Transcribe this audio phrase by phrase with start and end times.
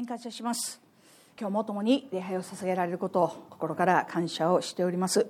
[0.00, 0.80] 面感謝します。
[1.38, 5.26] 今日も共に礼拝を捧げられることを心から感謝をしております。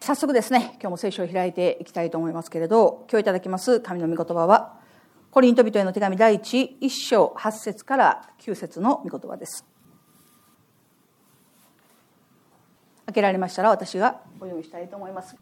[0.00, 4.80] 早速ですね今日も聖書を開いていきたいと思いますけれど今日いただきます神の御言葉は
[5.30, 9.64] コリント人への手紙第一一章八節から九節の御言葉です。
[13.06, 15.36] 開けられましたら私がお読みしたいと思います。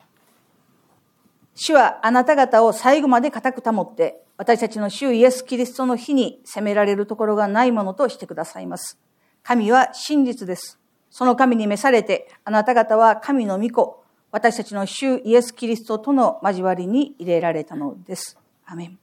[1.61, 8.97] 主はあなた方を最後まで固く保って、私たちの主イエス・キリストの日に責められるところがないものとしてくださいます。
[9.43, 10.79] 神は真実です。
[11.11, 18.39] その神に召されて、あなた方は神の御子、私たちの主イエス・キリストとの交わりに入れられたのです。
[18.65, 18.87] アメン。
[18.87, 18.99] 今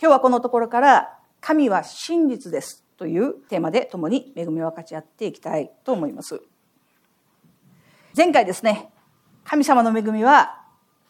[0.00, 6.40] 日はこのところから、神は真実ですというテーマで共に恵みを分かち合っていきたいと思います。
[8.16, 8.90] 前回ですね、
[9.44, 10.61] 神様の恵みは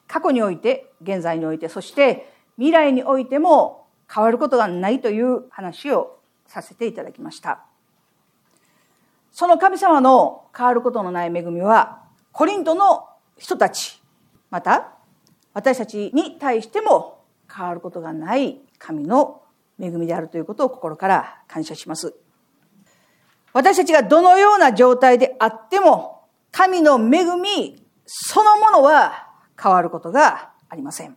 [0.06, 7.64] 過去において、現在において、そして未来においても変わることがないという話をさせていただきました。
[9.30, 14.02] その神様の変わることのない恵みは、コリントの人たち、
[14.50, 14.92] また
[15.54, 19.42] 私たちに対しても変わることがない神の
[19.80, 22.14] 恵みであるということを心から感謝します。
[23.54, 31.16] 私たちがどのような状態であっても、神の恵みそのものは変わることがありません。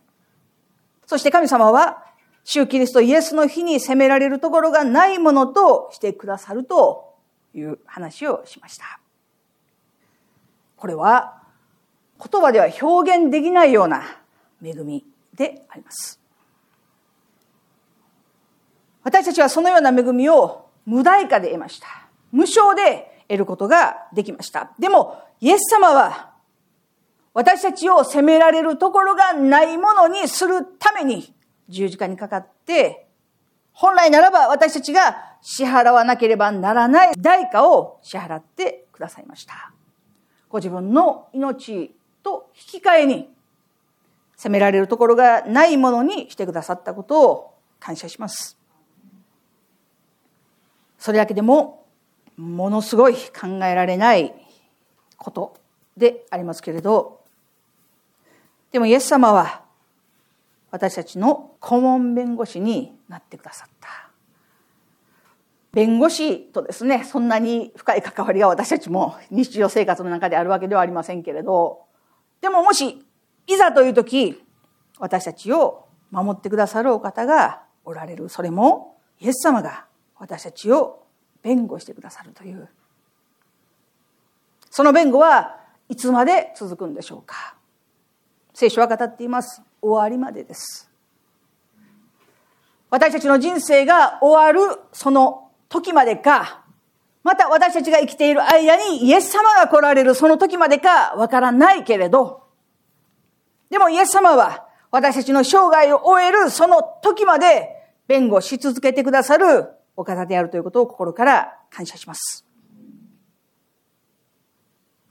[1.06, 2.04] そして神様は、
[2.44, 7.14] 主キリストイエスの日に責められるところがないものとしてくださると
[7.54, 9.00] いう話をしました。
[10.76, 11.42] これは
[12.18, 14.02] 言葉では表現できないような
[14.62, 16.20] 恵みであります。
[19.02, 21.86] 私たちはそのような恵みを無代価で得ました。
[22.32, 24.72] 無償で得ることができました。
[24.78, 26.25] でも、イエス様は
[27.36, 31.34] 私たちを責められるところがないものにするために
[31.68, 33.06] 十字架にかかって、
[33.74, 39.70] 本来ならば私たちが支払わなければならない代価を支払ってくださいました。
[40.48, 43.28] ご自分の命と引き換えに
[44.34, 48.56] 責められるところがないものにしてくださったことを感謝します。
[50.98, 51.84] それだけでも
[52.38, 54.32] ものすごい考えられない
[55.18, 55.54] こと
[55.98, 57.25] でありますけれど、
[58.72, 59.62] でもイエス様は
[60.70, 63.88] 私たちの顧問弁護士になってくださった。
[65.72, 71.84] 弁護士とですね、そんなに深い関わりが私たちも日常生活の中であるわけではありませんけれど、
[72.40, 73.04] でももし、
[73.46, 74.42] いざという時、
[74.98, 78.28] 私たちを守ってくださるお方がおられる。
[78.28, 79.84] それも、イエス様が
[80.18, 81.04] 私たちを
[81.42, 82.68] 弁護してくださるという。
[84.70, 87.54] その弁護はいつまで続くんでしょうか？
[88.58, 89.60] 聖書は語っています。
[89.82, 90.90] 終わりまでです。
[92.88, 96.64] 私たちの人生が終わるその時までか、
[97.22, 102.44] また私たちが生きている間にイエス様が来られるその時までかわからないけれど、
[103.68, 107.68] でもイエス様は私たちの生涯を終えるその時まで
[108.08, 112.45] 弁護し続けてくださるお方であるということを心から感謝します。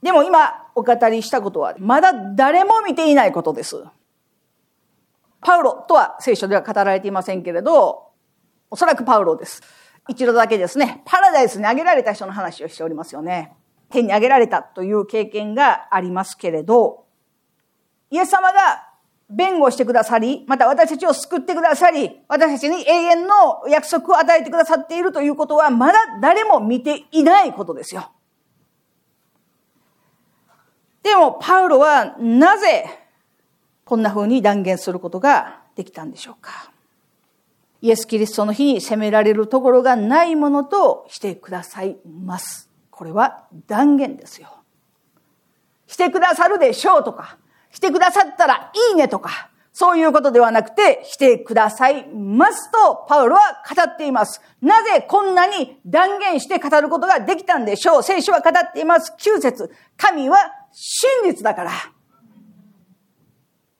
[0.02, 3.82] でも今お語りしたことは、まだ誰も見ていないことです。
[5.40, 8.10] パウロとは聖書では語られていませんけれど、
[8.70, 9.62] おそらくパウロです。
[10.08, 13.56] 一度だけですね、パラダイスに挙げられた人の話をしておりますよね。
[13.90, 17.04] 天に挙げられたという経験がありますけれど、
[18.10, 18.86] イエス様が
[19.28, 28.10] 弁護してくださり、また私たちを救ってくださり、私たちに永遠の約束を与えてくださっているということは、まだ誰も見ていないことですよ。
[31.06, 32.84] でも、パウロはなぜ
[33.84, 36.72] こんな風に断言することができたんでしょうか。
[37.80, 42.68] イエス・キリストの日に責められるところがないものとしてくださいます。
[42.90, 44.48] これは断言ですよ。
[45.86, 47.38] してくださるでしょうとか、
[47.70, 54.40] してくださったらいいねとか、そういうことではなくて、してくださいますと、パウロは語っています。
[54.60, 59.14] なぜこんなに断言して語ることができたんでしょう聖書は語っています。
[59.16, 60.38] 9節神は
[60.78, 61.70] 真実だから。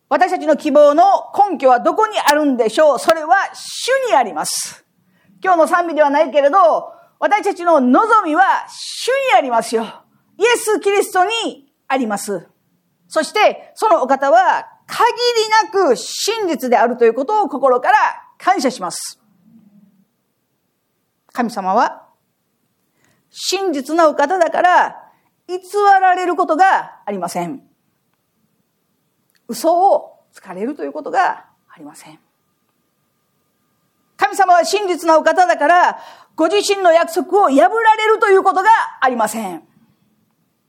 [0.09, 1.03] 私たちの希望の
[1.51, 2.99] 根拠はどこにあるんでしょう？
[2.99, 4.87] それは主にあります。
[5.45, 9.85] 今日の賛美ではないけれど、私たちの望みは主にありますよ。
[10.39, 12.49] イエス・キリストにあります。
[13.09, 15.05] そして、そのお方は限
[15.73, 17.99] りなく真実であるということを心から
[18.39, 19.21] 感謝します。
[21.33, 22.07] 神様は
[23.29, 25.06] 真実なお方だから
[25.49, 25.61] 偽
[26.01, 27.63] られることがありません。
[29.49, 32.19] 嘘をつかれるということがありません。
[34.17, 35.99] 神様は真実なお方だから、
[36.35, 38.71] ご自身の約束を破られるということが
[39.01, 39.63] ありません。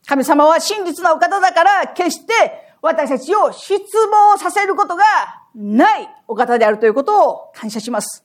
[0.06, 5.04] 神様は真実なお方だから、決して私たちを失望させることが
[5.56, 8.24] ないお方であるということを感謝します。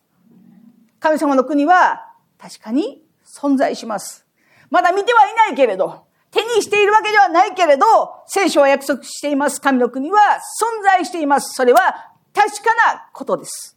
[1.01, 4.27] 神様の国は確かに存在します。
[4.71, 7.85] まだ見てはいないけれど、手にしているわけではないけれど、
[8.27, 9.61] 聖書は約束しています。
[9.61, 11.55] 神の国は存在しています。
[11.55, 13.77] それは確かなことです。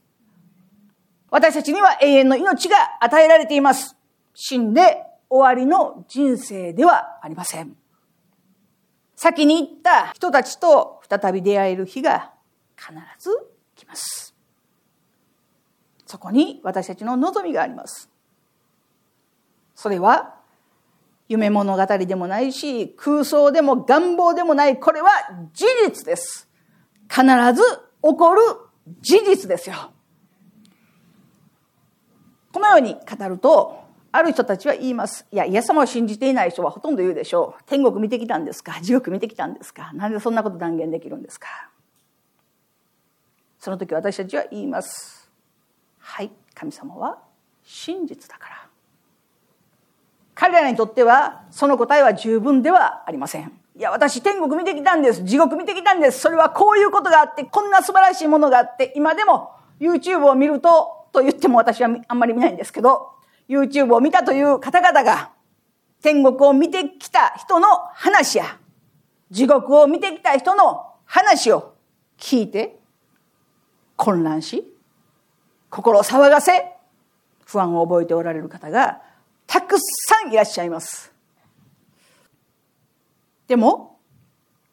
[1.29, 3.97] 私たちには永遠の命が与えられています。
[4.33, 7.75] 死んで終わりの人生ではありません。
[9.17, 12.31] 先に行った人たちと再び出会える日が
[12.77, 13.31] 必ず
[13.75, 14.33] 来ます。
[16.05, 18.09] そこに私たちの望みがあります。
[19.73, 20.35] それは
[21.27, 25.09] 夢物語でもないし空想でも願望でもないこれは
[25.53, 26.47] 事実です。
[27.09, 27.23] 必
[27.53, 27.61] ず
[28.03, 28.41] 起こる
[29.01, 29.91] 事実ですよ。
[32.51, 35.25] このように語ると、ある人たちは言います。
[35.29, 37.63] いや、イエス様を信じていない人はほとんど言うでしょう。
[37.65, 38.79] 天国見てきたんですか？
[38.81, 39.91] 地獄見てきたんですか？
[39.93, 41.47] なんでそんなこと断言できるんですか？
[43.59, 45.29] その時私たちは言います。
[45.99, 47.17] はい、神様は
[47.63, 48.64] 真実だから。
[50.35, 53.51] 彼らにとってはその答えは十分ではありません。
[53.77, 55.23] いや、私天国見てきたんです。
[55.23, 56.19] 地獄見てきたんです。
[56.19, 63.11] それはこういうことがあって、こんな素晴らしいものがあって、今でも YouTube を見るとと言っても私はあんまり見ないんですけど、
[63.49, 65.31] YouTube を見たという方々が、
[66.01, 68.57] 天国を見てきた人の話や、
[69.31, 71.73] 地獄を見てきた人の話を
[72.17, 72.77] 聞いて、
[73.95, 74.63] 混乱し、
[75.69, 76.73] 心を騒がせ、
[77.45, 79.01] 不安を覚えておられる方が
[79.47, 81.11] たくさんいらっしゃいます。
[83.47, 83.99] でも、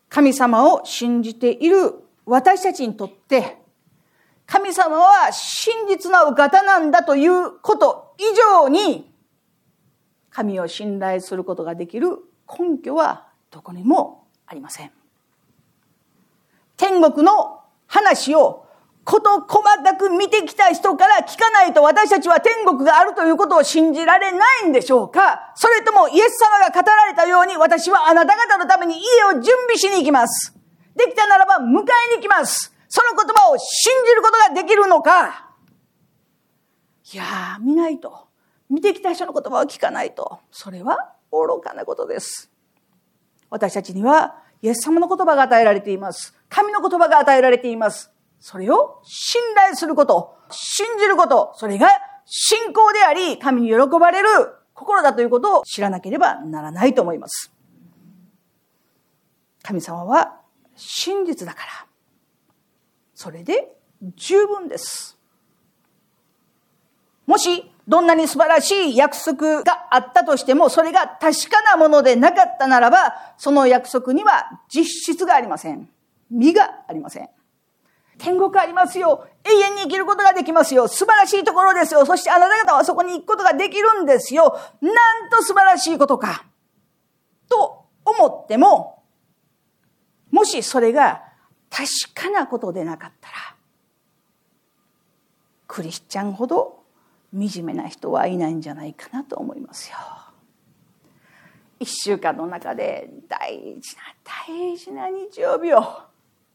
[0.08, 1.94] 神様を信じている
[2.26, 3.58] 私たちにとって、
[4.46, 9.10] 神様は真実なお方なんだということ以上に、
[10.30, 12.18] 神を信頼することができる
[12.48, 14.90] 根拠はどこにもありません。
[16.76, 18.61] 天国の話を
[19.04, 25.52] こと細かく見てきた人から聞かないと私たちは天国があるということを信じられないんでしょうか？
[25.56, 30.56] それともイエス様が語られたように私はあなた方のために家を準備しに行きます。
[30.94, 32.72] できたならば迎えに行きます。
[32.88, 35.50] その言葉を信じることができるのか？
[37.12, 38.28] いやー見ないと。
[38.70, 40.38] 見てきた人の言葉を聞かないと。
[40.50, 42.50] それは愚かなことです。
[43.50, 46.34] 私たちには、イエス様の言葉が与えられています。
[46.48, 48.11] 神の言葉が与えられています。
[48.42, 51.88] それを信頼すること、信じること、それが
[52.26, 54.28] 信仰であり、神に喜ばれる
[54.74, 57.52] 心だということを知らなければならないと思います。
[59.62, 60.40] 神様は
[60.74, 61.86] 真実だから、
[63.14, 63.76] それで
[64.16, 65.16] 十分です。
[67.26, 75.88] もし、どんなに素晴らしい約束があったとしても、それが確かなものでなかったならば、その約束には実質がありません。
[76.28, 77.28] 身がありません。
[78.22, 79.26] 天国ありますよ。
[79.42, 80.86] 永遠に生きることができますよ。
[80.86, 82.06] 素晴らしいところですよ。
[82.06, 84.56] そしてあなた方はそこに行くことができるんですよ。
[84.80, 84.90] な
[85.26, 86.44] んと素晴らしいことか。
[87.48, 89.02] と思っても、
[90.30, 91.24] もしそれが
[91.68, 93.34] 確かなことでなかったら
[95.66, 96.84] クリスチャンほど
[97.32, 99.96] 惨めな人はいないんじゃないかなと思いますよ。
[101.80, 104.02] 一週間の中で大事な
[104.46, 106.11] 大事な日曜日を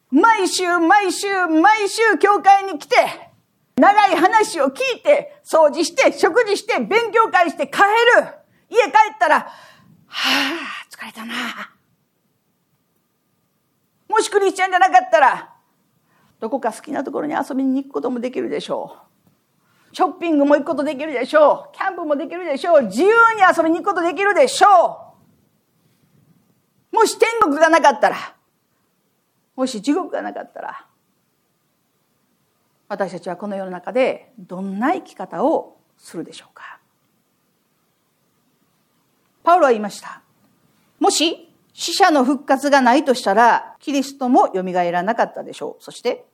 [0.10, 2.96] 毎週毎週毎週教会に来て
[3.76, 7.80] 長い話を聞いて掃除して食事して勉強会して帰
[8.20, 8.28] る
[8.70, 9.50] 家帰ったらは
[10.08, 11.78] あ疲れたな
[14.10, 15.54] もしクリスチャンじゃなかったら、
[16.40, 18.98] どこか好きなところに遊びに行くこともできるでしょ
[19.94, 19.96] う。
[19.96, 21.76] ショッピングも行くことできるでしょう。
[21.76, 22.84] キャンプもできるでしょう。
[22.84, 25.14] 自由に遊びに行くことできるでしょ
[26.92, 26.96] う。
[26.96, 28.16] もし天国がなかったら、
[29.58, 30.86] もし地獄がなかったら、
[32.88, 36.80] 私たちはこの世の中でどんな生き方をするでしょうか。
[39.44, 40.22] パウロは言いました。
[41.00, 45.84] もし死者の復活がないとしたら、キリストも蘇らなかったでしょう。
[45.84, 46.26] そして、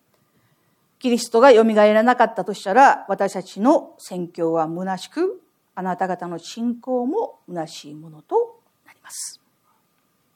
[1.00, 5.42] キリストが蘇らなかったとしたら、私たちの宣教は虚しく、
[5.75, 9.42] あなた方の信仰も虚しいものとなります。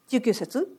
[0.10, 0.77] 19節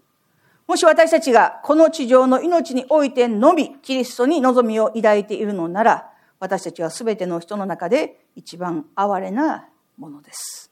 [0.68, 10.70] もし私たちがこの地上の命においてのみ、キリストに望みを抱いているのなら、私たちは全ての人の中で一番哀れなものです。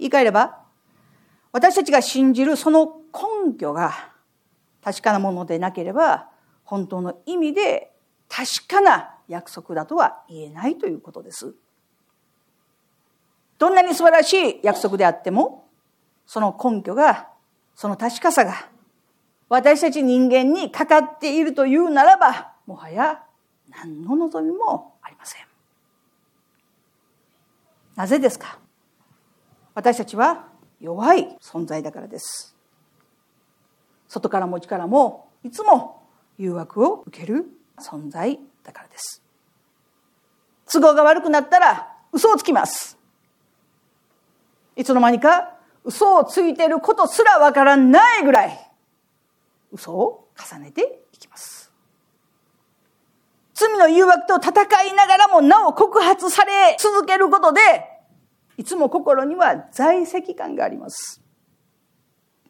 [0.00, 0.58] 言い換えれば、
[1.52, 4.12] 私たちが信じるその根拠が
[4.82, 6.28] 確かなものでなければ、
[6.64, 7.92] 本当の意味で
[8.28, 11.54] 確かな約束だとは言えないということです。
[13.58, 15.68] どんなに素晴らしい約束であっても、
[16.26, 17.28] その根拠が、
[17.76, 18.68] その確かさが、
[19.48, 23.22] 私たち人間にかかっているというならば、もはや
[23.68, 25.42] 何の望みもありません。
[27.94, 28.58] なぜですか？
[29.74, 30.48] 私たちは
[30.80, 32.56] 弱い存在だからです。
[34.08, 36.02] 外からも内からもいつも
[36.38, 37.46] 誘惑を受ける
[37.78, 39.22] 存在だからです。
[40.72, 42.98] 都合が悪くなったら嘘をつきます。
[44.76, 45.55] いつの間にか
[45.86, 48.70] 嘘をついてることすらわからないぐらい
[49.70, 51.72] 嘘を重ねていきます。
[53.54, 57.60] 罪の誘惑と戦いながらもなお告発され続けることで
[58.58, 61.22] いつも心には在籍感があります。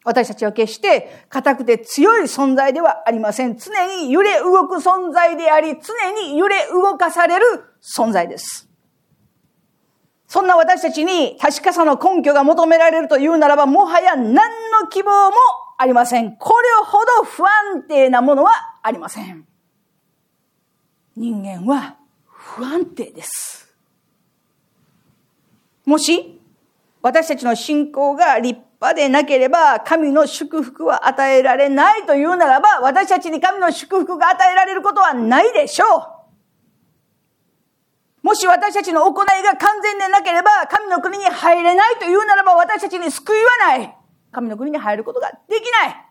[0.02, 3.56] 私たちは決して硬くて強い存在ではありません。
[3.58, 7.44] 常に揺れ動く存在であり、常に揺れ動かされる
[7.82, 8.68] 存在です。
[10.36, 15.36] そんな私たちに確かさの根拠が求められるというならば、もはや何の希望も
[15.78, 16.36] ありません。
[16.36, 18.52] これほど不安定なものは
[18.82, 19.46] ありません。
[21.16, 23.74] 人間は不安定です。
[25.86, 26.38] もし、
[27.00, 36.15] 私たちの信仰が立場でなければ神の祝福は与えられないというならば、私たちに神の祝福が与えられることはないでしょう。
[38.26, 43.96] もし私たちの行いが完全でなければ、神の国に入れないというならば、私たちに救いはない。
[44.32, 46.06] 神の国に入ることができない。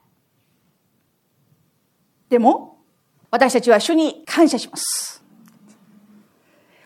[2.30, 2.78] でも、
[3.32, 5.22] 私たちは主に感謝します。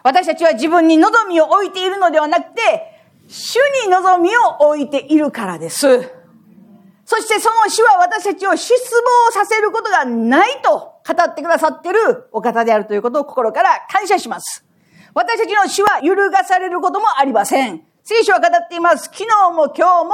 [0.01, 2.61] 私たちは自分に望みを置いているのではなくて、
[3.27, 5.85] 主に望みを置いているからです。
[7.05, 14.65] そしてその主は私たちを失望させることがないと語ってくださっているお方であるということを心から感謝します。
[15.19, 17.81] 私たちの主は揺るがされることもありません。
[18.03, 19.09] 聖書は語っています。
[19.11, 20.13] 昨日も今日も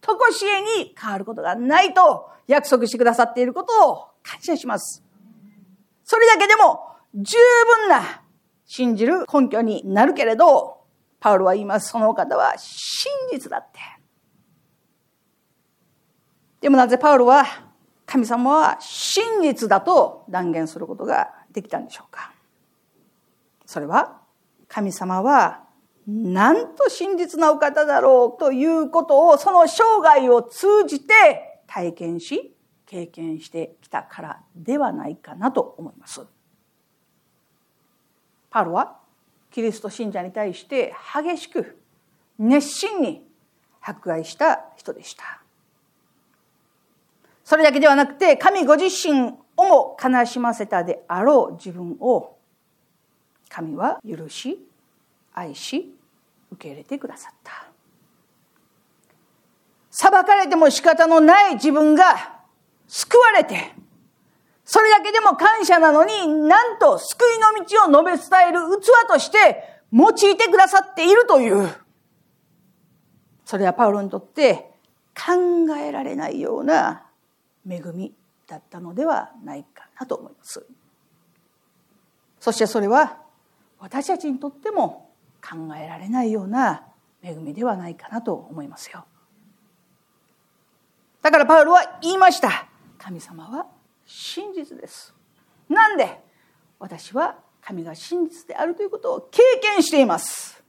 [0.00, 5.04] とこしえに変わることがないと約束してくださっていることを感謝します。
[6.02, 6.80] それだけでも
[7.14, 7.36] 十
[7.78, 8.22] 分な
[8.66, 10.78] 信じる根拠になるけれど、
[11.20, 11.90] パウロは言います。
[11.90, 13.78] その方は真実だって。
[16.60, 17.44] でもなぜパウロは
[18.04, 22.32] 神様は真実だと断言することができたんでしょうか
[23.64, 24.19] それは
[24.70, 25.64] 神様は
[26.06, 32.54] なんと真実なお方だろうということをその生涯を通じて体験し
[32.86, 36.22] 経験してきたからではないかなと思います。
[38.48, 38.96] パウロは
[39.50, 41.76] キリスト信者に対して激しく
[42.38, 43.26] 熱心に
[43.80, 45.42] 迫害した人でした。
[47.44, 52.36] それだけではなくて神ご自身をも悲しませたであろう自分を
[53.50, 54.58] 神は許し
[55.34, 55.94] 愛し
[56.52, 57.66] 受け入れてくださった。
[59.90, 62.40] 裁かれても仕方のない自分が
[62.86, 63.74] 救われて
[64.72, 71.68] それだけでも感謝なのに、なんと救いの道を述べ伝える器として用いてくださっているという。
[73.44, 74.70] それはパウロにとって
[75.12, 77.02] 考えられないような
[77.68, 78.14] 恵み
[78.46, 80.64] だったのではないかなと思います。
[82.38, 83.18] そしてそれは
[83.80, 85.10] 私たちにとっても
[85.42, 86.84] 考えられないような
[87.22, 89.04] 恵みではないかなと思いますよ。
[91.22, 92.66] だからパウロは言いました。
[92.98, 93.66] 神様は
[94.06, 95.14] 真実です。
[95.68, 96.20] なんで？
[96.78, 100.62] 私は神が真実であるということを経験しています。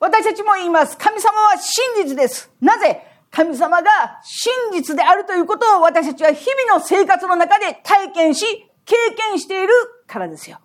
[0.00, 0.96] 私たちも言います。
[0.98, 2.50] 神様は真実です。
[2.60, 3.06] なぜ？
[3.30, 3.90] 神様が
[4.22, 8.44] 真実であるということを私たちは日々の生活の中で体験し、
[8.84, 8.94] 経
[9.30, 9.72] 験している
[10.06, 10.58] からですよ。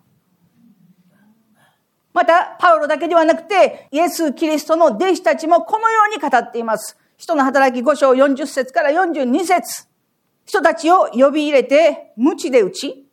[2.18, 6.98] また、パウロだけではなくて、イエス・キリストの弟子たちもこのように語っています。
[7.16, 9.86] 人の働き5章40節から42節
[10.44, 13.06] 人たちを呼び入れて、無知で打ち、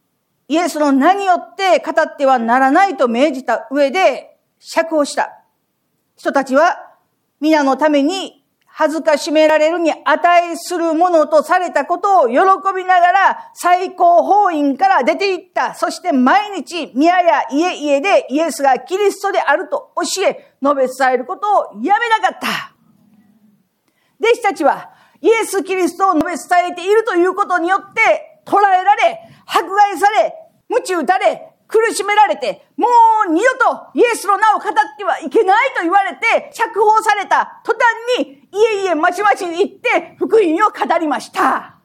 [0.47, 5.43] イエスの名によって語ってはならないと命じた上で釈放した。
[6.15, 6.95] 人たちは
[7.39, 8.43] 皆のために
[8.77, 12.35] 恥ずかしめられるに値するものとされたことを喜
[12.75, 15.75] びながら最高法院から出て行った。
[15.75, 22.75] そして毎日宮や家々でイエスがキリストであると教え、述べ伝えることをやめなかった。
[24.19, 24.91] 弟子たちは
[25.21, 30.33] イエス・キリストを述べ伝えているということによって捉えられ、迫害され、
[30.67, 32.87] 鞭打たれ、苦しめられて、も
[33.27, 37.73] う二度とイエスの名を語ってはいけないと言われて、釈放された途
[38.17, 41.75] 端に、家々まちまちに行って福音を語りました。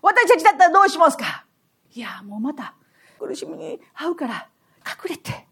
[0.00, 1.44] 私たちだったらどうしますか？
[1.92, 2.74] いや、もうまた
[3.18, 4.48] 苦しみに遭うから、
[4.86, 5.46] 隠れて、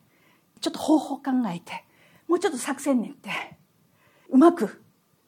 [0.63, 1.23] ちょっと方法考
[1.55, 1.85] えて、
[2.27, 3.29] もうちょっと作戦練って、
[4.31, 4.83] うまく、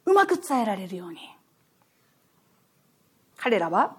[0.07, 1.19] うまく伝えられるように。
[3.37, 3.99] 彼らは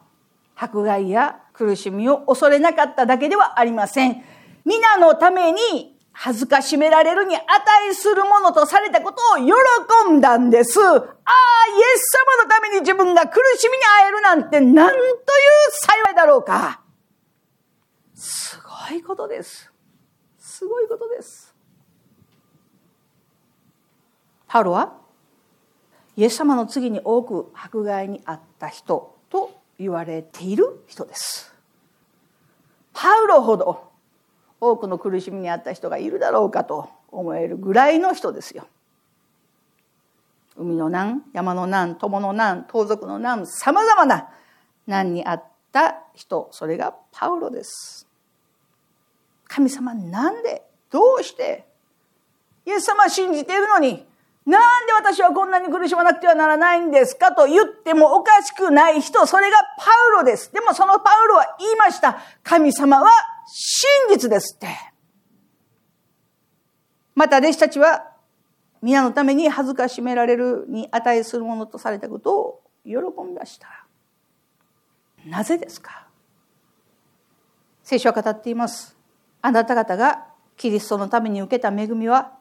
[0.60, 4.22] 迫害や苦しみを恐れなかっただけではありません。
[4.66, 10.78] 皆のために恥ずかしめられるに値するものとされたことを喜んだんです。
[10.82, 11.04] ああ、イエ
[11.96, 15.08] ス様のために自分が苦しみに会えるなんてなんという
[15.72, 16.82] 幸いだろうか。
[18.14, 19.72] すごいことです。
[20.38, 21.56] すごいことです。
[24.48, 24.98] パウロは
[26.18, 31.54] イエス様の次に多く迫害にあった人と言われている人です。
[32.94, 33.90] パウロほど
[34.60, 38.68] 多くの苦しみにあった人がいるだろうかと思えるぐらいの人ですよ。
[40.58, 44.30] 海の難、山の難、友の難、盗賊の難、さまざまな
[44.86, 48.06] 難にあった人、それがパウロです。
[49.48, 51.66] 神様なんで、どうして、
[52.66, 54.06] イエス様信じているのに、
[54.50, 60.52] なんで私はこんなに苦しまなくてはならないんですかと言ってもおかしくない人、それがパウロです。
[60.52, 62.18] でもそのパウロは言いました。
[62.42, 63.12] 神様は
[63.46, 64.68] 真実ですって。
[67.14, 68.08] また弟子たちは
[68.82, 73.86] 皆のために恥ずかしめられるに値するものとされたことを喜びました。
[75.28, 76.08] なぜですか？
[77.84, 78.98] 聖書は語っています。
[79.44, 80.26] あなた方が
[80.58, 82.39] キリストのために受けた恵みは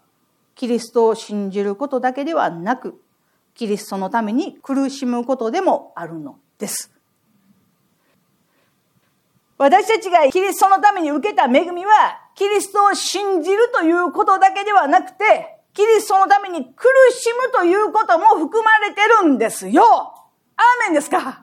[0.58, 3.00] キリストを信じることだけではなく、
[3.54, 6.92] キリストのために苦しむことでもあるのです。
[9.56, 11.92] 私たちがキリストのために受けた恵みは、
[12.34, 19.84] キリストを信じるということだけではなくて、キリストのために苦しむということも含まれてるんですよ。
[19.84, 21.40] アーメンですか？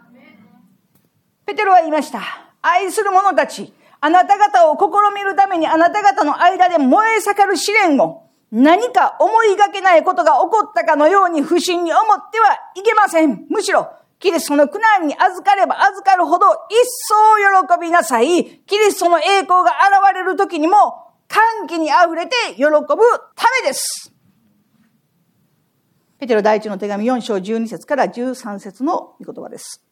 [1.45, 2.21] ペテロは言いました。
[2.61, 13.45] 愛する者たち、あなた方を試みるためにあなた方の間で燃え盛る試練を何か思いがけないことが起こったかのように不審に思ってはいけません。
[13.49, 16.75] むしろ、キリストの苦難に預かれば預かるほど一
[17.07, 18.61] 層喜びなさい。
[18.65, 20.75] キリストの栄光が現れる時にも
[21.27, 22.71] 歓喜に溢れて喜ぶ
[23.35, 24.13] ためです。
[26.17, 29.83] ペテロ第一の手紙4章12節から13節の御言葉です。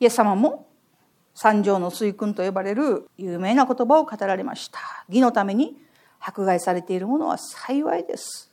[0.00, 0.71] イエス様も
[1.34, 4.78] 三条の水訓と呼ばれる有名な言葉を語られました。
[5.08, 5.76] 義のために
[6.20, 8.52] 迫害されているものは幸いです。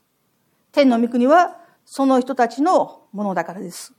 [0.72, 3.94] 天の御国はその人たちのものだからです。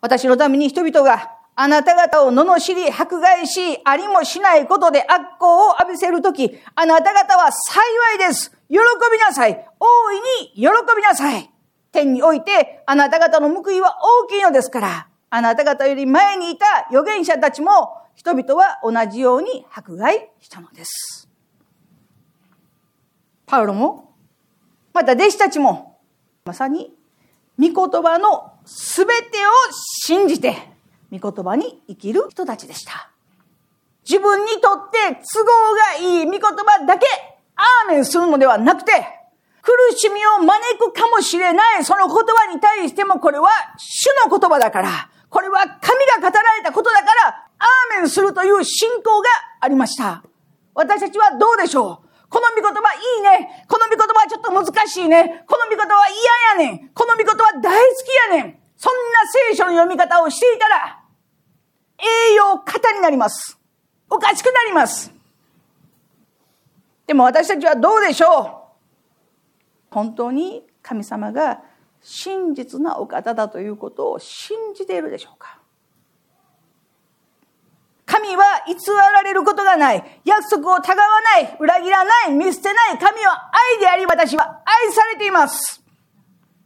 [0.00, 7.82] 私のために人々があなた方を罵り、迫害し、ありもしないことで悪行を浴びせるとき、あなた方は幸
[8.14, 8.52] いです。
[8.68, 9.66] 喜びなさい。
[9.80, 11.50] 大いに喜びなさい。
[11.90, 15.08] 天においてあなた方の報いは大きいのですから。
[15.30, 21.28] あなた方より前にいた預言者たちも人々は同じように迫害したのです。
[23.46, 24.14] パウロも、
[24.92, 26.00] また弟子たちも、
[26.44, 26.92] まさに、
[27.58, 29.50] 御言葉のすべてを
[30.06, 30.56] 信じて、
[31.10, 33.10] 御言葉に生きる人たちでした。
[34.08, 37.06] 自分にとって都合がいい御言葉だけ、
[37.54, 38.92] アーメンするのではなくて、
[39.62, 49.28] 苦しみを招くかもしれないその言葉に対してもこれは主の言葉だから、これは神が語られたことだから、アーメンするという信仰が
[49.60, 50.22] ありました。
[50.74, 52.08] 私たちはどうでしょう？
[52.30, 53.64] この御言葉いいね。
[53.68, 55.44] この御言葉はちょっと難しいね。
[55.46, 56.06] この御言葉は
[56.56, 56.88] 嫌やねん。
[56.90, 57.96] この御言葉大好
[58.28, 58.58] きやねん。
[58.76, 61.00] そんな聖書の読み方をしていたら、
[61.98, 63.58] 栄養型になります。
[64.08, 65.12] おかしくなります。
[67.06, 68.70] でも私たちはどうでしょ
[69.90, 69.94] う？
[69.94, 71.62] 本当に神様が
[72.02, 75.58] 真実なお方だということを信じているでしょうか
[78.08, 78.74] 神は偽
[79.12, 80.20] られることがない。
[80.24, 81.56] 約束をたがわない。
[81.60, 82.32] 裏切らない。
[82.32, 82.98] 見捨てない。
[82.98, 85.84] 神は愛であり、私は愛されています。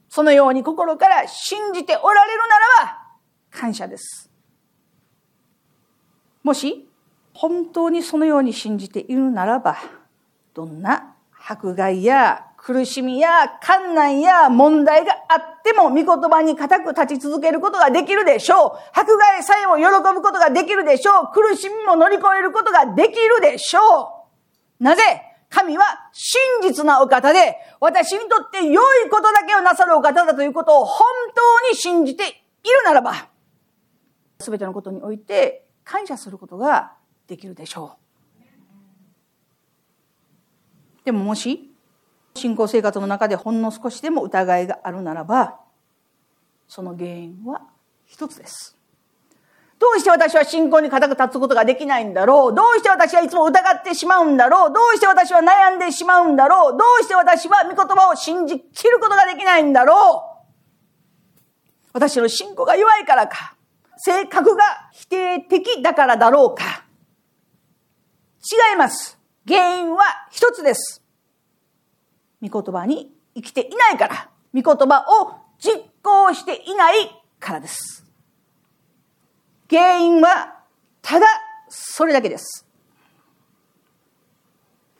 [0.09, 2.99] そのように心から信じておられるならば、
[3.51, 4.31] 感謝です。
[6.45, 6.89] もし、
[7.35, 9.79] 本当にそのように信じているならば、
[10.55, 18.79] どんな迫害や苦しみや困難や問題があっても、御言葉に固く立ち続けることができるでしょう。
[18.97, 21.33] 迫害さえも喜ぶことができるでしょう。
[21.33, 24.29] 苦しみも乗り越えることができるでしょ
[24.81, 24.85] う。
[24.85, 25.03] なぜ？
[25.51, 32.35] 神は真実なお方で、私にとって良いことだけをなさるお方だということを本当に信じている
[32.85, 33.27] ならば、
[34.39, 36.93] すべてのことにおいて感謝することが
[37.27, 37.97] できるでしょ
[38.41, 38.45] う。
[41.05, 41.72] でももし、
[42.35, 45.61] 信仰生活の中でほんの少しでも疑いがあるならば、
[46.69, 47.63] その原因は
[48.07, 48.77] 一つです。
[49.79, 52.55] どうして私は信仰に固く立つことができないんだろう？
[52.55, 54.73] どうして私はいつも疑ってしまうんだろう？
[54.73, 56.79] どうして私は悩んでしまうんだろう？
[56.79, 61.89] どうして私は御言葉を信じきることができないんだろう？
[61.95, 63.57] 私の信仰が弱いからか
[63.97, 66.85] 性格が否定的だからだろうか
[68.41, 69.19] 違います。
[69.49, 71.02] 原因は一つです。
[72.43, 78.05] 御言葉に生きていないから、御言葉を実行していないからです。
[79.71, 80.61] 原因は
[81.01, 81.27] ただ
[81.69, 82.67] それだけです。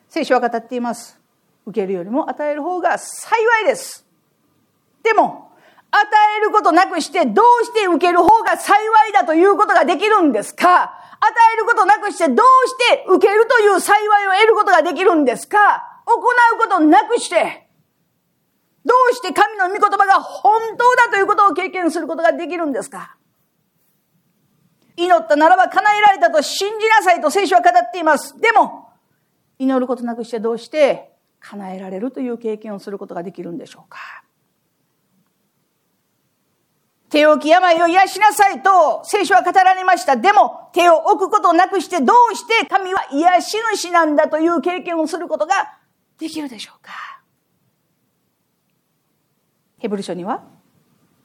[0.09, 1.19] 聖書は語っています。
[1.67, 4.07] 受けるよりも与える方が幸いです。
[5.03, 5.53] でも、
[5.91, 6.07] 与
[6.39, 10.95] えることなくしてどうして受ける方が幸いだということができるんですか？
[11.21, 15.92] 与えることなくしてどうして受けるという幸いを得ることができるんですか？
[16.05, 16.15] 行
[16.57, 17.69] うことなくして、
[18.85, 23.17] どうして神の御言葉が本当だということを経験することができるんですか？
[24.97, 28.39] 祈ったならば叶えられたと信じなさいと聖書は語っています。
[28.41, 28.91] でも、
[29.59, 33.99] 祈ることなくしてどうして叶えられるという経験をすることができるんでしょうか？
[37.09, 40.17] 手を置き病を癒しなさいと聖書は語られました。
[40.17, 45.79] でも手を置くことなくしてどうして神は癒し主なんだという経験をすることが
[46.23, 46.93] できるでしょうか？
[49.79, 50.45] ヘブル書には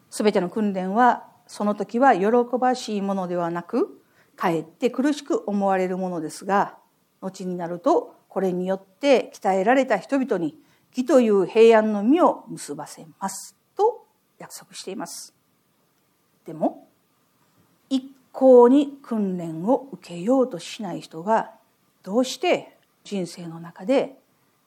[0.10, 2.25] 全ての訓練はその時は喜
[2.60, 4.01] ばしいものではなく
[4.36, 6.79] かえって苦しく思われるものですが
[7.21, 10.55] 後になるとこれによって鍛えられた人々に
[10.89, 14.03] 義という平安の実を結ばせますと
[14.39, 15.36] 約束しています。
[16.43, 16.88] でも
[17.91, 21.51] 一向に訓練を受けようとしない人が
[22.01, 24.15] どうして人生の中で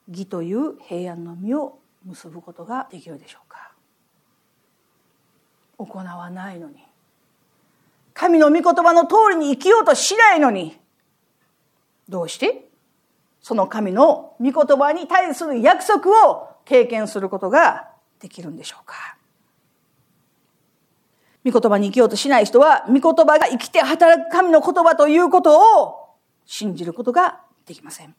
[0.07, 3.71] 義という平安の実を結ぶことができるでしょうか。
[5.77, 6.85] 行わないのに。
[8.13, 10.79] 神の御言葉の通りに生きようとしないのに。
[12.09, 12.67] どうして？
[13.41, 19.17] その神の御言葉に対する約束を経験することができるんでしょうか。
[21.43, 26.09] 御言葉に生きようとしない人は、御言葉が生きて働く神の言葉ということを
[26.45, 28.13] 信じることができません。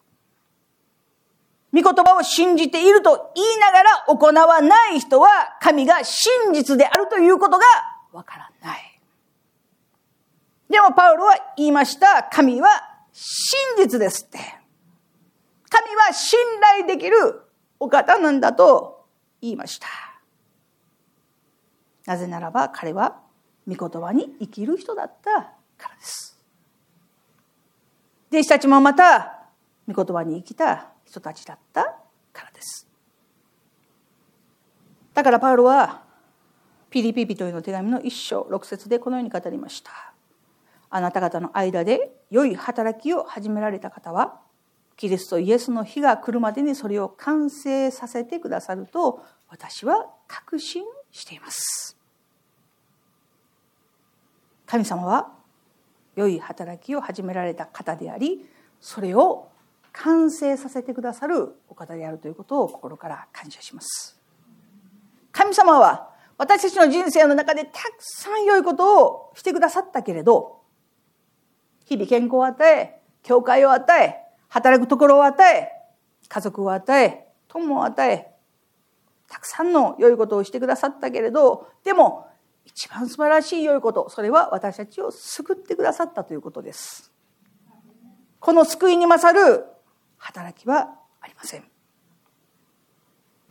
[1.74, 5.28] 御言葉を信じていると言いながら行わない人は、
[5.60, 7.64] 神が真実であるということが
[8.12, 9.00] わからない。
[10.68, 12.28] でもパウロは言いました。
[12.30, 12.68] 神は
[13.12, 14.38] 真実ですって。
[15.70, 17.42] 神は信頼できる
[17.80, 19.06] お方なんだと
[19.40, 19.86] 言いました。
[22.04, 23.20] なぜならば彼は
[23.66, 25.30] 御言葉に生きる人だった
[25.78, 26.38] からです。
[28.30, 29.46] 弟子たちもまた
[29.88, 31.84] 御言葉に生きた人たちだった
[32.32, 32.88] からです。
[35.12, 36.04] だからパウロは
[36.88, 39.90] ピリピピというの手紙の一章六節でこのように語りました。
[40.88, 44.40] あなた方の間で良い働きを始められた方は
[44.96, 51.98] キリストイエスの日が来るまでにそれを完成させてくださると私は確信しています。
[54.64, 55.30] 神様は
[56.16, 58.46] 良い働きを始められた方であり
[58.80, 59.51] それを
[59.92, 64.18] 完成させてくださるお方であるということを心から感謝します。
[65.32, 70.60] 神様は私たちの人生の中でたくさん良いことをしてくださったけれど
[71.84, 74.16] 日々健康を与え教会を与え
[74.48, 75.70] 働くところを与え
[76.28, 78.32] 家族を与え友を与え
[79.28, 82.26] たくさんの良いことをしてくださったけれどでも
[82.64, 87.12] 一番素晴らしい良いことそれは私たちを救ってくださったということです。
[88.40, 89.64] この救いに勝る
[90.22, 91.64] 働きはありません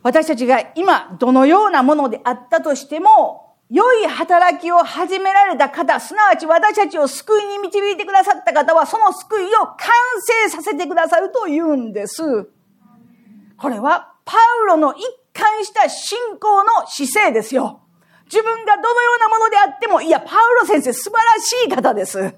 [0.02, 9.78] 私たちが今どのようなものであったとしても良い働きを始められた方、すなわち私たちを救いに導いてくださった方は、その救いを完
[10.44, 12.50] 成させてくださるというんです。
[13.56, 17.80] これは、パウロの一貫した信仰の姿勢ですよ。
[18.26, 22.34] 自分がどのようなものであっても、いや、パウロ先生素晴らしい方です。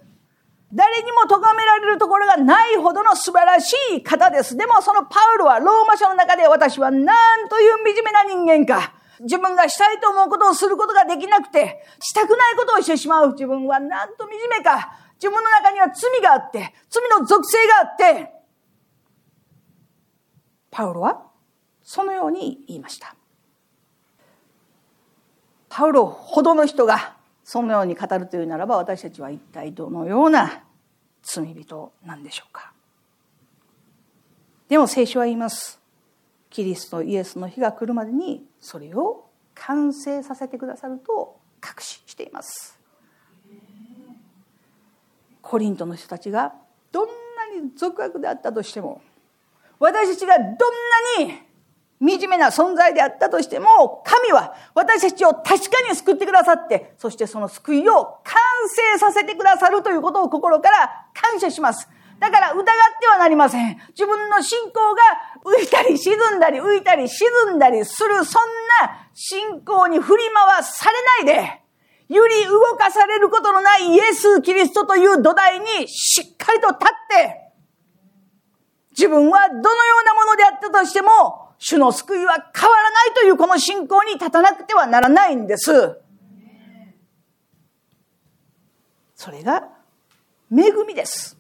[0.75, 4.57] 誰にも咎められるところがないほどの素晴らしい方です。
[4.57, 7.15] でもそのパウロはローマ書の中で私は何
[7.49, 8.93] という惨めな人間か。
[9.21, 14.99] 自分がしたいと思うことをすることができなくて、したくないことをしてしまう自分はなんと惨めか。
[15.15, 18.33] 自分の中には罪があって、罪の属性があって、
[20.73, 21.23] パウロは
[21.85, 23.15] そのように言いました。
[25.69, 27.14] パウロほどの人が
[27.45, 30.65] そのように語るというならば私たちは一体どのような
[31.23, 32.73] 罪人なんでしょうか。
[34.69, 35.79] でも聖書は言います。
[36.49, 42.79] キリストイエスの日が来るまでにそれを完成させてくださると確信しています。
[45.43, 46.55] コリントの人たちが
[46.91, 49.03] どんなに俗悪であったとしても
[49.79, 50.55] 私たちがどんな
[51.27, 51.35] に
[52.01, 58.35] 惨めな存在であったとしても、神は私たちを確かに救ってくださって、そしてその救いを完
[58.93, 61.89] 成させてくださるということを心から感謝します。
[62.19, 62.63] だから疑っ
[63.01, 63.77] てはなりません。
[63.89, 65.03] 自分の信仰が
[65.45, 68.43] 浮いたり沈んだり浮いたり沈んだりする、そん
[68.83, 71.61] な信仰に振り回されないで、
[72.09, 77.41] 揺り動かされることのないイエス・キリストという土台にしっかりと立って、
[78.91, 79.63] 自分はどのよ
[80.03, 85.99] うなものであったとしても、主の救いは変わらないというこの信仰に立たなくてはならないんです。
[89.15, 89.69] それが
[90.51, 91.39] 恵みです。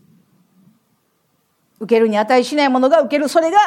[1.81, 3.59] 受けるに値しないものが受ける、それが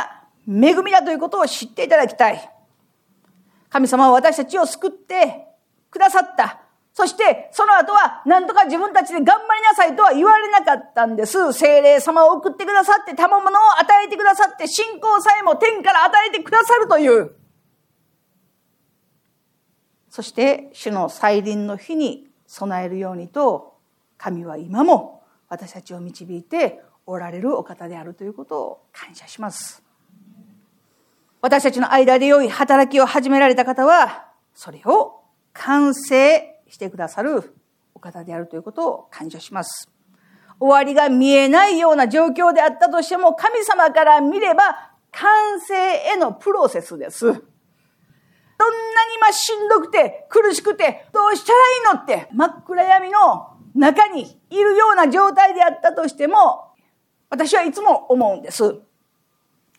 [0.47, 2.51] 恵みだということを知っていただきたい。
[3.69, 5.47] 神様は私たちを救って
[5.91, 6.61] くださった。
[6.97, 11.53] そして、その後は、なんとか自分たちで頑張りなさいとは言われなかったんです。
[11.53, 17.35] 精霊様を送ってくださって、賜物を与えてくださって、信仰さえも天から与えてくださるという。
[20.09, 23.77] そして、主の再臨の日に備えるようにと、
[24.17, 29.83] 神は今も私たちを導いておられるお方であるということを感謝します。
[31.41, 35.21] 私たちの間で良い働きを始められた方は、それを
[35.53, 37.53] 完成してくださる
[37.93, 39.89] お方であるということを感謝します。
[40.59, 47.25] 終わりが見えないような状況であったとしても、神様から見れば完成へのプロセスです。
[47.25, 47.45] どんなに
[49.17, 51.59] 今しんどくて苦しくてどうしたら
[51.93, 56.71] いいのって真っ暗闇の中にいるような状態であったとしても、
[57.29, 58.79] 私はいつも思うんです。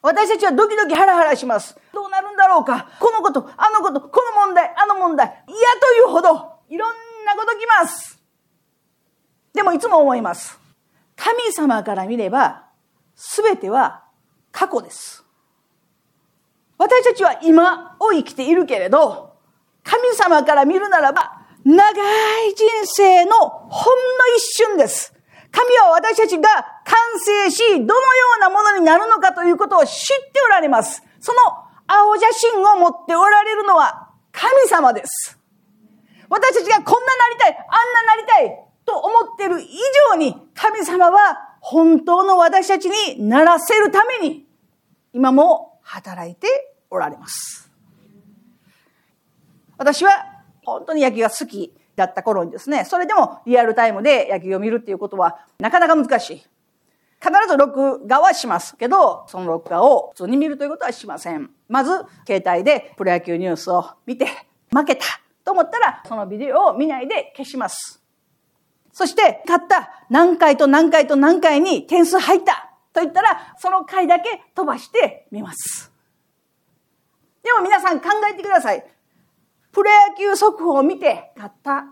[0.01, 1.77] 私たちはドキドキハラハラします。
[1.93, 6.91] どうなるんだろうかこのこと、あのこと、この問題、あの問題、嫌というほどいろん
[7.25, 8.19] なこときます。
[9.55, 10.59] でもいつも思います。
[11.17, 12.67] 神様から見れば、
[13.17, 14.05] すべては
[14.53, 15.25] 過去です。
[16.77, 19.37] 私たちは今を生きているけれど、
[19.83, 25.13] 神様から見るならば、長い人生のほんの一瞬です。
[25.51, 26.49] 神は私たちが
[26.85, 31.03] 完成し、どのようなものになるのかということを知っておられます。
[31.21, 31.41] その
[31.87, 35.38] 青写真を持っておられるのは神様です。
[36.29, 39.67] 私たちがこんななりたい、あんななりたいと思ってる以
[40.13, 44.47] 上に、神様は本当の私たちにならせるために、
[45.13, 46.47] 今も働いて
[46.91, 47.71] おられます。
[49.77, 50.11] 私は
[50.65, 56.43] 本当に野球が好きだった頃にですね、それでもリアルタイムで野球を見るっていうことはなかなか難しい。
[57.21, 61.51] 必ず録画はしますけど、その録画を普通に見るということはしません。
[61.69, 61.91] まず、
[62.27, 64.27] 携帯でプロ野球ニュースを見て、
[64.73, 65.05] 負けた
[65.49, 68.03] と思ったら、そのビデオを見ないで消します。
[68.93, 75.91] そして、買った何回と何回と何回に点数入ったと言ったら、その回だけ飛ばしてみます。
[77.43, 78.85] でも皆さん考えてください。
[79.73, 81.87] プロ野球速報を見て、買った。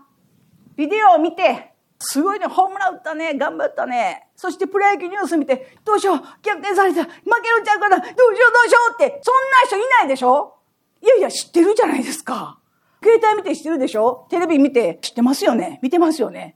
[0.75, 4.27] ビデオを見て、すごいね、ホームラン打ったね、頑張ったね。
[4.35, 7.09] そしてプロ野球ニュース見て、どうしよう、逆転された、負
[7.41, 10.53] けるんちゃうかな、どうしようどうしようって、そんな人いないでしょ？
[11.01, 12.59] いやいや、知ってるじゃないですか。
[13.03, 14.27] 携帯見て知ってるでしょ？
[14.29, 15.79] テレビ見て知ってますよね？
[15.81, 16.55] 見てますよね？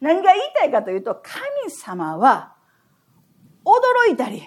[0.00, 2.54] 何が言いたいかというと、神様は
[3.64, 4.42] 驚いたり、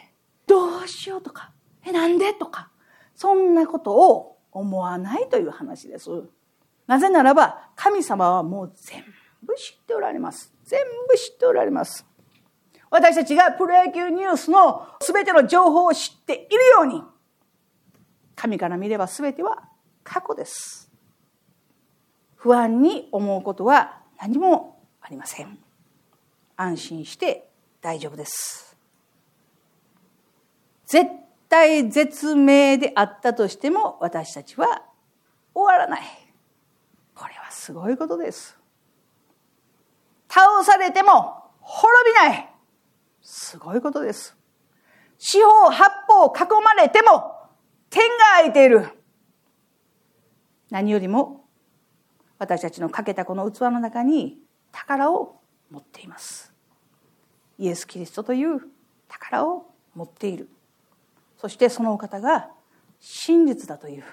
[0.48, 1.52] どうしようとか、
[1.86, 2.34] え、なんで？
[2.34, 2.70] とか、
[3.16, 6.10] そんなことを思わないという話です。
[6.88, 9.02] なぜならば、神様はもう全
[9.44, 10.54] 部知っておられます。
[10.66, 12.06] 全部知っておられます。
[12.92, 17.02] 私たちがプロ野球ニュースの全ての情報を知っているように、
[18.36, 19.70] 神から見れば全ては
[20.06, 20.90] 過去です。
[22.36, 25.58] 不安に思うことは何もありません。
[26.56, 27.50] 安心して
[27.82, 28.78] 大丈夫です。
[30.86, 31.10] 絶
[31.50, 34.84] 対絶命であったとしても私たちは
[35.54, 36.02] 終わらない。
[37.16, 38.58] これはすごいことです。
[40.30, 42.50] 倒されても滅びない。
[43.22, 44.38] すごいことです。
[45.18, 47.34] 四方八方囲まれても
[47.90, 48.88] 天が空いている。
[50.70, 51.46] 何よりも
[52.38, 54.38] 私たちのかけたこの器の中に
[54.72, 55.40] 宝を
[55.72, 56.54] 持っています。
[57.58, 58.62] イエス・キリストという
[59.08, 60.50] 宝を持っている。
[61.38, 62.50] そしてそのお方が
[63.00, 64.04] 真実だという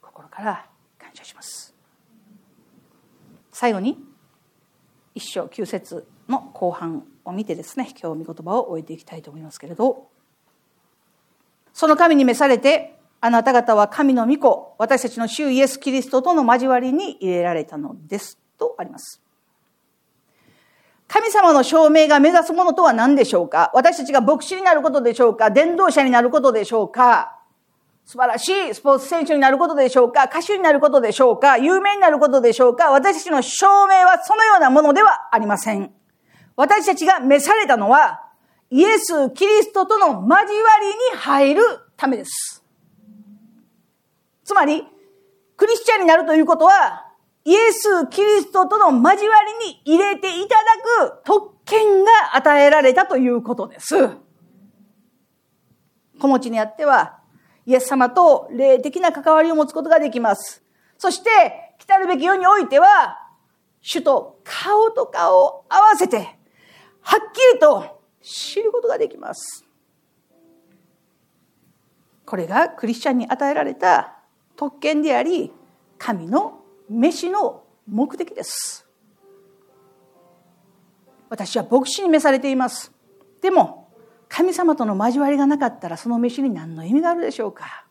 [0.00, 0.66] 心から
[0.98, 1.74] 感謝します。
[3.52, 3.98] 最後に
[5.14, 10.08] 一章九節の後半を見てですね今日御言葉を終えていきたいと思いますけれど。
[11.74, 18.38] その神に召されてあなた方は神の御子、私たちの主イエス・キリストとの交わりに入れられたのです。
[18.58, 19.20] とあります。
[21.06, 23.70] 神様の証明が目指すものとは何でしょうか？
[23.74, 25.50] 私たちが牧師になることでしょうか？
[25.50, 27.40] 伝道者になることでしょうか？
[28.06, 30.24] 素晴らしいスポーツ選手になることでしょうか？
[30.24, 31.56] 歌手になることでしょうか？
[31.56, 32.90] 有名になることでしょうか？
[32.90, 35.92] 私たちの証明はそのようなものではありません。
[36.56, 38.22] 私たちが召されたのは、
[38.70, 40.52] イエス・キリストとの交わり
[41.14, 41.62] に入る
[41.96, 42.63] ためです。
[44.44, 44.86] つまり、
[45.56, 47.10] クリスチャンになるということは、
[47.44, 53.94] イエス・キリストとの交わりに入れていただく特権が与えられたということです。
[56.18, 57.18] 子持ちにあっては、
[57.66, 60.62] イエス様と霊的な関わりを持つことができます。
[60.98, 63.28] そして、来たるべき世においては、
[63.80, 66.38] 主と顔と顔を合わせて、
[67.00, 69.64] はっきりと知ることができます。
[72.24, 74.13] これがクリスチャンに与えられた
[74.56, 75.52] 特権であり、
[75.98, 78.86] 神の飯の目的です。
[81.28, 82.92] 私は牧師に召されています。
[83.40, 83.84] でも、
[84.28, 87.86] 神様との交わりがなかったらその飯に何の意味があるでしょうか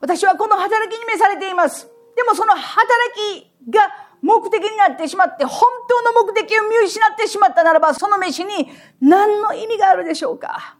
[0.00, 1.88] 私はこの働きに召されています。
[2.16, 3.80] でもその働きが
[4.22, 8.68] 目的になってしまって本当の目的を見失ってしまったならばその飯に
[9.00, 10.76] 何の意味があるでしょうか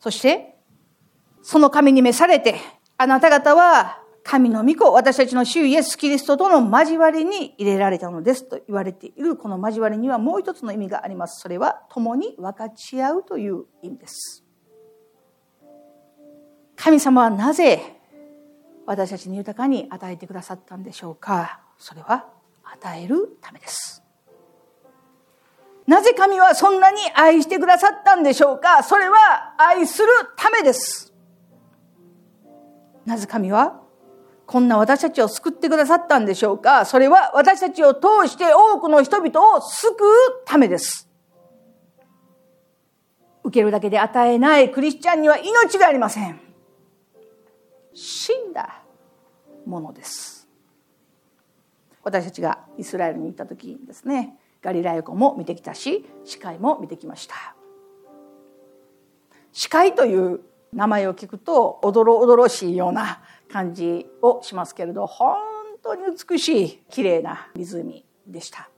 [0.00, 0.51] そして
[1.42, 2.56] その神に召されて
[2.96, 11.40] あなた方は神の御子、私たちの主イエス・キリストとの交わりに入れられたのですと言われているこの交わりにはもう一つの意味があります。
[11.40, 14.44] それは共に分かち合うという意味です。
[16.76, 17.80] 神様はなぜ
[18.86, 22.26] 私たちに豊かに与えてくださったんでしょうかそれは
[22.64, 24.02] 与えるためです。
[25.86, 31.11] なぜ神はそんなに愛してくださったんでしょうかそれは愛するためです。
[33.04, 33.80] なぜ神は
[34.46, 36.84] こんな私たちを救ってくださったんでしょうか？
[36.84, 39.96] それは私たちを通して多くの人々を救う
[40.44, 41.08] ためです。
[43.44, 46.40] 受けるだけで与えないクリスチャンには命がありません。
[47.94, 48.82] 死んだ
[49.66, 50.48] ものです。
[52.02, 57.34] 私たちがイスラエルに行った時にですね、ガリラヤ湖も見てきたし、司会も見てきました。
[59.52, 60.40] 司会という
[60.72, 65.36] 名前を聞くとおどろおどろしいような感じをしますけれど本
[65.82, 68.70] 当に美しい綺麗な湖でした。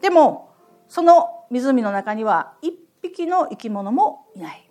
[0.00, 0.54] でも
[0.88, 4.70] その湖の中には一匹の生き物もいない。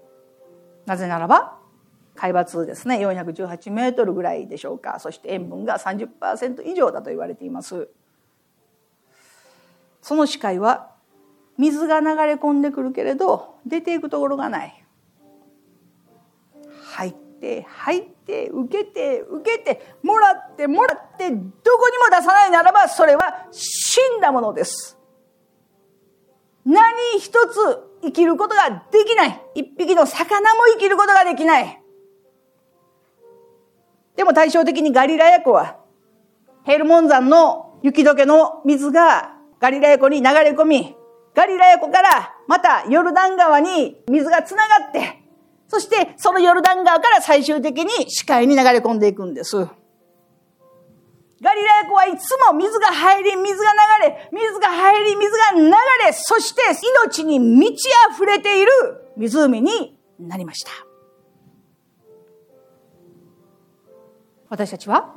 [0.86, 1.58] なぜならば
[2.16, 5.00] 海抜ですね418メートルぐらいでしょうか。
[5.00, 7.90] そして塩分が30%以上だと言われています。
[10.02, 10.92] その視界は
[11.58, 14.85] 水が流れ込んでくるけれど出ていくところがない。
[16.96, 21.50] 入って入って受けて受けてもらってもらってどこにも
[22.10, 24.98] 出さないならばそれは死んだものです。
[26.66, 26.80] 何
[27.20, 27.58] 一つ
[28.02, 29.42] 生きることができない。
[29.56, 31.82] 一匹の魚も生きることができない。
[34.16, 35.78] でも対照的にガリラヤ湖は
[36.64, 40.96] ヘルモン山の雪解けの水がガリラヤ湖に流れ込み
[41.36, 45.25] ガリラヤ湖からまたヨルダン川に水がつながって
[45.76, 49.58] そしてそのヨルダン川から最終的に視界に流れ込んでいくんです。
[49.58, 49.66] ガ
[51.54, 55.70] リラヤ湖はいつも水が入り、水が流れ、水が入り、水が流
[56.06, 56.62] れ、そして
[57.04, 58.72] 命に満ち溢れている
[59.18, 60.72] 湖になりました。
[64.48, 65.14] 私たちは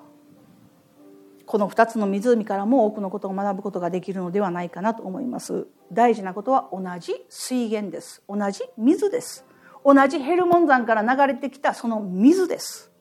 [1.47, 5.69] この二つの湖からも多くのことを学ぶことができるのではないかなと思います。
[5.93, 8.25] 大事なことは同じ水源です。
[8.29, 9.48] 同じ水です。
[9.89, 12.93] 同じヘルモン山から流れてきたその水です。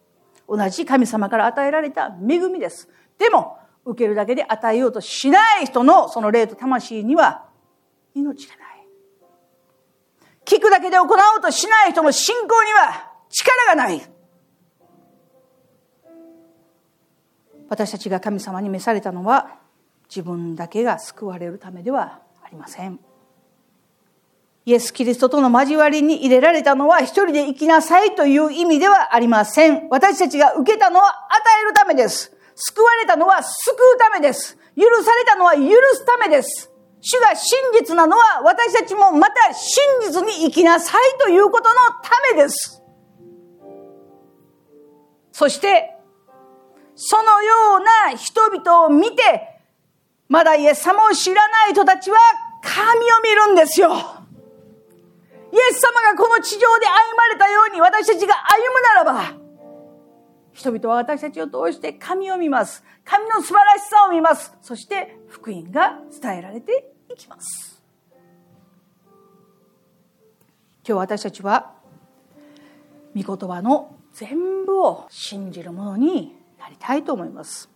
[0.47, 2.87] 同じ神様から与えられた恵みです。
[3.17, 7.49] でも、受けるだけで与えようとしない人のその霊と魂には
[8.15, 8.87] 命がない。
[10.45, 14.01] 聞くだけで行おうとしない人の信仰には力がない。
[17.67, 19.59] 私たちが神様に召されたのは
[20.09, 23.06] 自分だけが救われるためではありません。
[24.67, 29.87] イエス・キリストとの交わりに入れられたのは一人で生きなさいという意味ではありません。
[29.89, 32.35] 私たちが受けたのは与えるためです。
[32.53, 34.57] 救われたのは救うためです。
[34.75, 35.61] 許されたのは許
[35.93, 36.69] すためです。
[36.99, 42.83] 主が真実なのは私たちもまた真実に生きなさいということのためです。
[45.31, 45.95] そして、
[46.93, 49.61] そのような人々を見て、
[50.27, 52.17] まだイエス様を知らない人たちは
[52.61, 54.16] 神を見るんですよ。
[55.51, 59.47] イエス様がこの地上で歩まれたように私たちが歩むならば、
[60.53, 62.83] 人々は私たちを通して神を見ます。
[63.05, 64.53] 神の素晴らしさを見ます。
[64.61, 67.81] そして福音が伝えられていきます。
[70.87, 71.73] 今日私たちは
[73.15, 77.69] 御言葉の全部を信じるものになりたいと思います。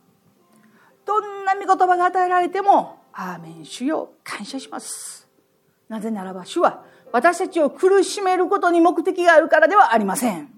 [1.06, 5.28] どんな御言葉が与えられても、アーメン主よ感謝します。
[5.88, 10.50] なぜならば主は私たちを苦しめることに目的があるからではありません。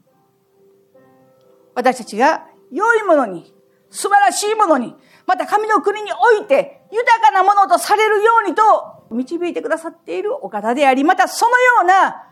[1.75, 3.53] 私たちが良いものに、
[3.89, 4.95] 素晴らしいものに、
[5.25, 12.27] また神の国において豊かなものとされるようにと導いてくださっているお方であり、またそのような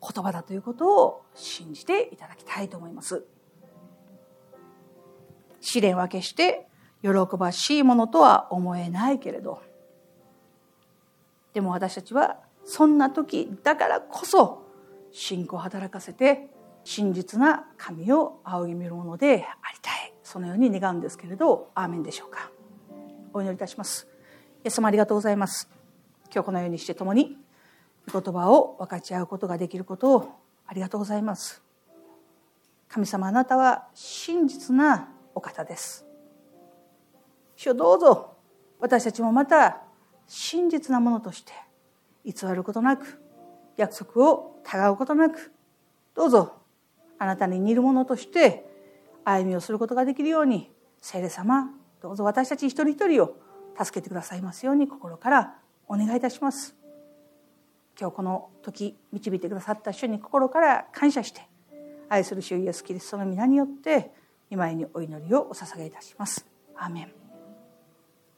[0.00, 3.24] 言葉だということを信じていただきたいと思います。
[5.60, 6.68] 試練は決して
[7.02, 9.62] 喜ばしいものとは思えないけれど、
[11.52, 14.62] でも私たちはそんな時だからこそ
[15.10, 16.50] 信仰を働かせて
[16.84, 20.12] 真実な神を仰ぎ見るものでありたい。
[20.22, 22.50] そのように願うんですけれどアーメンでしょうか。
[23.32, 24.06] お祈りいたします。
[24.64, 25.70] イエス様ありがとうございます。
[26.30, 27.38] 今日このようにして共に
[28.12, 30.28] 言葉を分かち合うことができることを
[30.66, 31.62] ありがとうございます。
[32.86, 36.06] 神様あなたは真実なお方です。
[37.56, 38.36] 主どうぞ。
[38.78, 39.84] 私たちもまた
[40.26, 41.54] 真実なものとして
[42.28, 43.20] 偽ることなく
[43.76, 45.50] 約束をたがうことなく
[46.14, 46.52] どうぞ
[47.18, 48.66] あなたに似るものとして
[49.24, 50.70] 歩みをすることができるように
[51.00, 51.70] 聖霊様
[52.02, 53.34] どうぞ私たち一人一人を
[53.76, 55.54] 助けてくださいますように心から
[55.86, 56.76] お願いいたします。
[57.98, 61.40] 今日この時導いてくださった主に心から感謝して
[62.08, 64.12] 愛する主イエスキリストの皆によって
[64.50, 66.46] 今にお祈りをお捧げいたします。
[66.76, 67.17] アーメン。